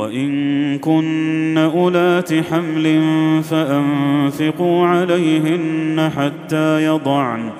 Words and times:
وإن 0.00 0.78
كن 0.78 1.58
أولات 1.58 2.34
حمل 2.34 3.00
فأنفقوا 3.42 4.86
عليهن 4.86 6.10
حتى 6.16 6.84
يضعن 6.84 7.50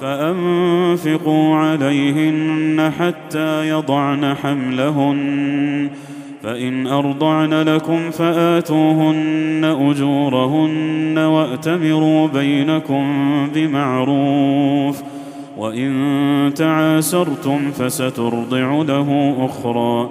فأنفقوا 0.00 1.56
عليهن 1.56 2.92
حتى 2.98 3.68
يضعن 3.68 4.34
حملهن 4.34 5.90
فإن 6.42 6.86
أرضعن 6.86 7.54
لكم 7.54 8.10
فآتوهن 8.10 9.64
أجورهن 9.64 11.18
وأتمروا 11.18 12.28
بينكم 12.28 13.04
بمعروف 13.54 15.02
وإن 15.58 16.52
تعاسرتم 16.56 17.70
فسترضع 17.70 18.82
له 18.82 19.36
أخرى 19.38 20.10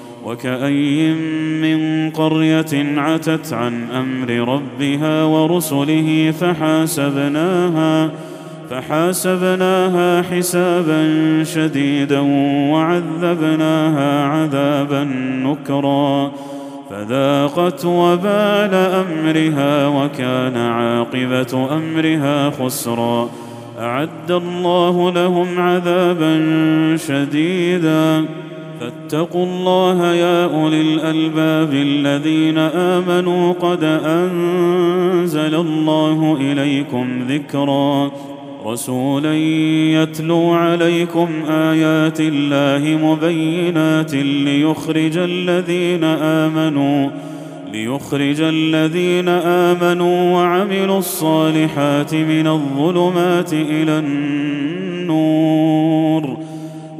وكأين 0.25 1.17
من 1.61 2.09
قرية 2.09 2.99
عتت 2.99 3.53
عن 3.53 3.83
أمر 3.91 4.29
ربها 4.29 5.23
ورسله 5.23 6.33
فحاسبناها 6.39 8.11
فحاسبناها 8.69 10.21
حسابا 10.21 11.03
شديدا 11.43 12.19
وعذبناها 12.71 14.25
عذابا 14.25 15.03
نكرا 15.43 16.31
فذاقت 16.89 17.85
وبال 17.85 18.75
أمرها 18.75 19.87
وكان 19.87 20.57
عاقبة 20.57 21.75
أمرها 21.75 22.49
خسرا 22.49 23.29
أعد 23.79 24.31
الله 24.31 25.11
لهم 25.11 25.59
عذابا 25.59 26.37
شديدا 26.97 28.25
فاتقوا 28.81 29.45
الله 29.45 30.13
يا 30.13 30.45
أولي 30.45 30.81
الألباب 30.81 31.73
الذين 31.73 32.57
آمنوا 32.57 33.53
قد 33.53 33.83
أنزل 33.83 35.55
الله 35.55 36.37
إليكم 36.41 37.07
ذكرا 37.27 38.11
رسولا 38.65 39.35
يتلو 40.03 40.53
عليكم 40.53 41.29
آيات 41.49 42.17
الله 42.19 42.97
مبينات 43.05 44.13
ليخرج 44.15 45.17
الذين 45.17 46.03
آمنوا 46.03 47.09
ليخرج 47.73 48.41
الذين 48.41 49.29
آمنوا 49.29 50.33
وعملوا 50.33 50.99
الصالحات 50.99 52.15
من 52.15 52.47
الظلمات 52.47 53.53
إلى 53.53 53.99
النور 53.99 55.31